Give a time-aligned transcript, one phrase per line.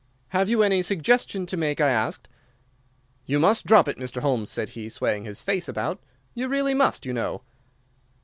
[0.29, 2.27] "'Have you any suggestion to make?' I asked.
[3.27, 4.23] "'You must drop it, Mr.
[4.23, 6.01] Holmes,' said he, swaying his face about.
[6.33, 7.43] 'You really must, you know.